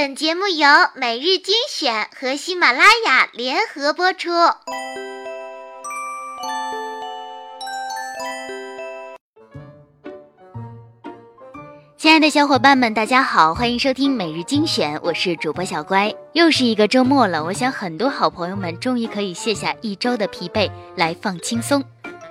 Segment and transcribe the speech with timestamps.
[0.00, 4.30] 本节目由每日精选和喜马拉雅联合播出。
[11.96, 16.14] 亲爱的小伙伴们，大家好，欢迎收听每日精选，我是主播小乖。
[16.32, 21.82] 又是一个周末了，我想很多好朋友们终于可以卸下一周的疲惫，来放轻松。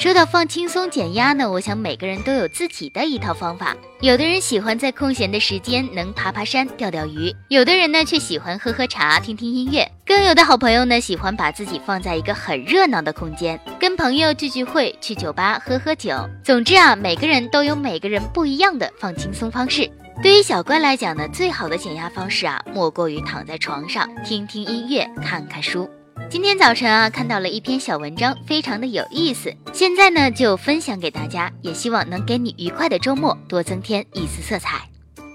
[0.00, 3.76] 说到放轻松减压呢，我想每个人都有自己的一套方法。
[4.00, 16.14] 有的人喜欢在空闲的时间能爬爬山、钓钓鱼，有的人呢却喜欢喝喝茶、听听音乐，更有的好朋友呢喜欢把自己放在一个很热闹的空间，跟朋友聚聚会、去酒吧喝喝酒。
[16.42, 19.86] 总之啊，每个人都有每个人不一样的放轻松方式。
[20.22, 25.86] 对于小乖来讲呢，最好的减压方式啊，莫过于躺在床上听听音乐、看看书。
[26.30, 29.52] 今天早晨啊，看到了一篇小文章，非常的有意思。
[29.72, 34.88] 现在呢，就分享给大家，也希望能给你愉快的周末多增添一丝色彩。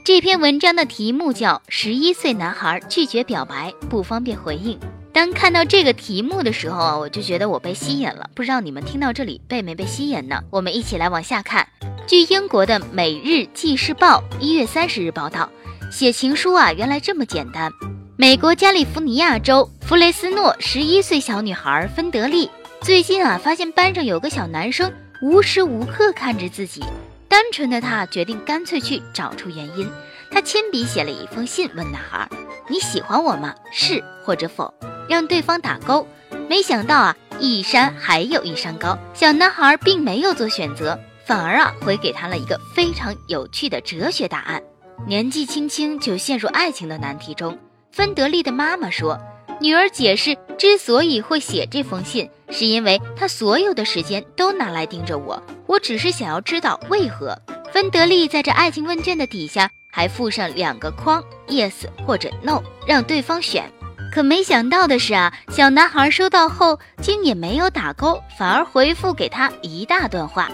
[0.06, 4.80] 这篇文章的题目叫《十一岁男孩拒绝表白，不方便回应》。
[5.12, 8.30] 当看到这个题目的时候啊，我就觉得我被吸引了。
[8.34, 10.42] 不知道你们听到这里被没被吸引呢？
[10.50, 11.68] 我们一起来往下看。
[12.08, 15.50] 据英国的《每日纪事报》一月三十日报道，
[15.92, 17.70] 写情书啊，原来这么简单。
[18.18, 22.50] 美国加利福尼亚州弗雷斯诺十一岁小女孩芬德利
[22.80, 24.90] 最近啊，发现班上有个小男生
[25.22, 26.82] 无时无刻看着自己。
[27.28, 29.92] 单纯的她决定干脆去找出原因。
[30.32, 32.30] 她亲笔写了一封信，问男孩
[32.70, 33.54] ：“你喜欢我吗？
[33.74, 34.74] 是或者否？”
[35.10, 36.08] 让对方打勾。
[36.48, 44.64] 没想到啊，一山还有一山高，小男孩并没有做选择，反而啊，回给他了一个非常有趣的哲学答案：
[45.06, 47.58] 年纪轻轻就陷入爱情的难题中。
[47.96, 49.18] 芬德利的妈妈说
[49.62, 55.42] ：“女儿解释，之所以会写这封信，是因为她所有的时间都拿来盯着我。
[55.66, 57.40] 我只是想要知道为何。”
[57.72, 63.72] 芬德利在这爱情问卷的底下还附上两个框：yes 或者 no，让对方选。
[64.12, 70.52] 可没想到的是啊，小男孩收到后竟也没有打勾，反而回复给他一大段话。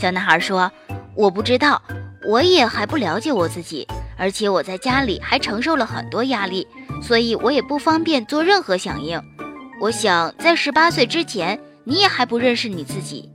[0.00, 0.70] 小男孩说
[1.16, 1.82] ：“我不知道，
[2.28, 6.66] 我也还不了解我自己。”而且我在家里还承受了很多压力，
[7.02, 9.22] 所以我也不方便做任何响应。
[9.80, 13.30] 我想在十八岁之前，你也还不认识你自己。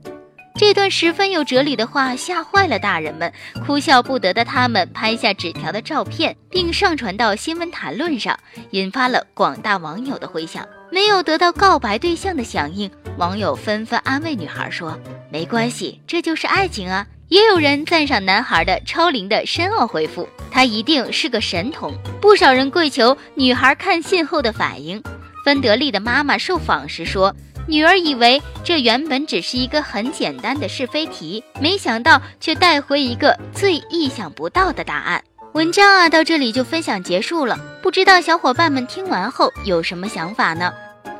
[0.54, 3.32] 这段十分有哲理的话吓坏了大人们，
[3.66, 8.38] 哭笑不得的他们拍下纸条的照片，并上传到新闻谈论上，
[8.70, 10.66] 引发了广大网友的回响。
[10.90, 14.98] 没有得到告白对象的响应，网友纷纷安慰女孩说
[15.32, 21.90] ：“没关系，这就是爱情啊。”也有人赞赏男孩的超龄的深奥回复，他一定是个神童。
[22.20, 25.02] 不少人跪求女孩看信后的反应。
[25.42, 27.34] 芬德利的妈妈受访时说
[27.66, 37.58] ：“女儿以为这原本只是一个很简单的是非题，没想到却带回一个最意想不到的答案。”文章啊，到这里就分享结束了。
[37.82, 40.70] 不知道小伙伴们听完后有什么想法呢？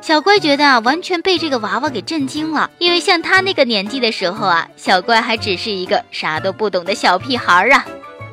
[0.05, 7.85] 小乖觉得啊，完全被这个娃娃给震惊了，因为像他那个年纪的时候啊，小乖还只是一个啥都不懂的小屁孩啊。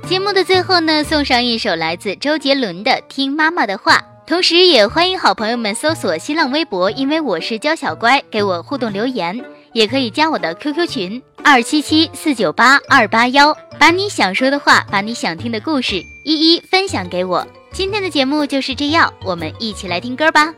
[0.08, 9.40] 节目的最后呢，送上一首来自周杰伦的《听妈妈的话》，同时也欢迎好朋友们搜索新浪微博，因为我是娇小乖，给我互动留言，
[9.72, 17.46] 也可以加我的 QQ 群二七七四九八二八幺，把你想说的话，把你想听的故事一一分享给我。
[17.70, 20.52] 今天的节目就是这样，我们一起来听歌吧。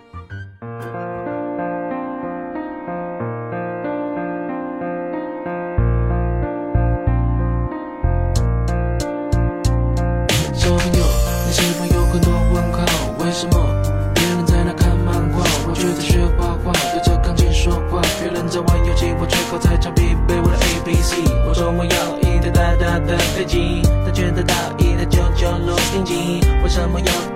[10.63, 11.05] 小朋友
[11.45, 12.87] 你是否有很多问号
[13.19, 13.67] 为什么
[14.15, 21.19] 别人在那看漫画我却在学画画对着钢琴说话别人在玩游戏我却靠在墙壁背我的 abc
[21.49, 27.32] 我说我要一台大大的飞机他却得大一台旧旧录音机为什么要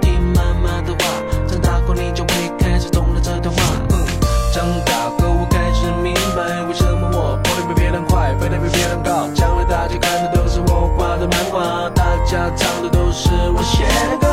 [13.18, 14.26] 是我写的歌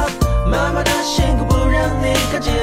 [0.45, 2.53] 妈妈的辛苦不让你看见。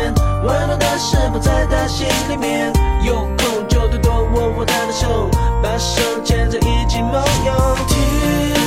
[0.44, 2.70] 温暖的食谱在她心里面
[3.02, 5.30] 有空就多多握握她的手
[5.62, 7.14] 把手牵着一起梦
[7.46, 7.76] 游。
[7.88, 8.59] 听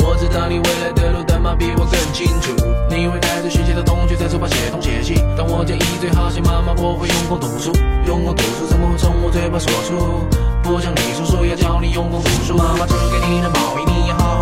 [0.00, 2.52] 我知道你未来的路，但妈比我更清楚。
[2.88, 7.72] 你会开始学习的同学在书包写东写西，但我建议最好写妈妈我会用功读书，
[8.06, 10.26] 用功读书怎么会从我嘴巴说出？
[10.62, 14.35] 不像你叔叔要教你用功读书，妈妈织给你的毛衣你要好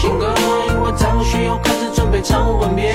[0.00, 0.32] 情歌，
[0.70, 2.90] 因为张学友开始准备唱吻别。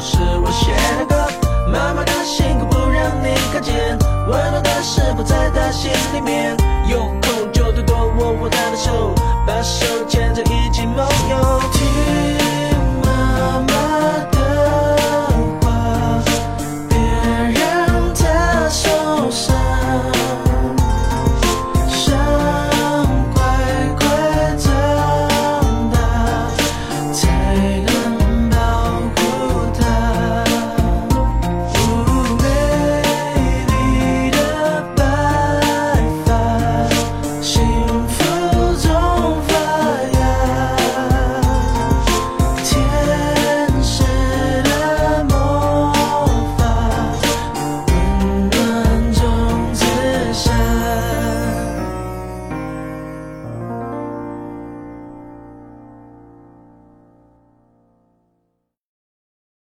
[0.00, 1.14] 是我写的歌。
[1.70, 3.98] 妈妈的辛苦不让你看见，
[4.28, 6.56] 温暖的事不在她心里面。
[6.88, 9.14] 有空就多多握握她的手，
[9.46, 11.60] 把手牵着一起梦游。